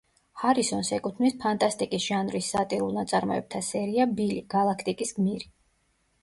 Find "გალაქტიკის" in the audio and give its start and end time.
4.55-5.15